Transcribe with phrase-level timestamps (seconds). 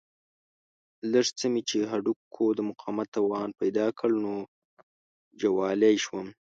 [1.11, 4.33] لږ څه مې چې هډوکو د مقاومت توان پیدا کړ نو
[5.41, 6.27] جوالي شوم.